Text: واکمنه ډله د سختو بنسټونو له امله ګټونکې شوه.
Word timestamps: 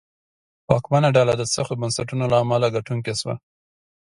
واکمنه 0.69 1.09
ډله 1.17 1.33
د 1.37 1.43
سختو 1.53 1.79
بنسټونو 1.81 2.25
له 2.31 2.37
امله 2.43 2.67
ګټونکې 2.75 3.13
شوه. 3.19 3.35